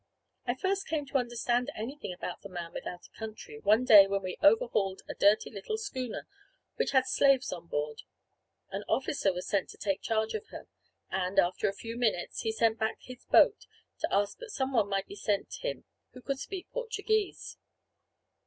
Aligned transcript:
I 0.47 0.55
first 0.55 0.87
came 0.87 1.05
to 1.05 1.19
understand 1.19 1.69
anything 1.75 2.11
about 2.11 2.41
"the 2.41 2.49
man 2.49 2.73
without 2.73 3.05
a 3.05 3.19
country" 3.19 3.59
one 3.59 3.83
day 3.85 4.07
when 4.07 4.23
we 4.23 4.35
overhauled 4.41 5.03
a 5.07 5.13
dirty 5.13 5.51
little 5.51 5.77
schooner 5.77 6.25
which 6.75 6.89
had 6.89 7.05
slaves 7.05 7.53
on 7.53 7.67
board. 7.67 8.01
An 8.71 8.83
officer 8.89 9.31
was 9.31 9.47
sent 9.47 9.69
to 9.69 9.77
take 9.77 10.01
charge 10.01 10.33
of 10.33 10.47
her, 10.47 10.65
and, 11.11 11.37
after 11.37 11.69
a 11.69 11.73
few 11.75 11.95
minutes, 11.97 12.41
he 12.41 12.51
sent 12.51 12.79
back 12.79 12.97
his 13.01 13.25
boat 13.25 13.67
to 13.99 14.11
ask 14.11 14.39
that 14.39 14.49
someone 14.49 14.89
might 14.89 15.05
be 15.05 15.15
sent 15.15 15.53
him 15.61 15.83
who 16.13 16.23
could 16.23 16.39
speak 16.39 16.65
Portuguese. 16.71 17.57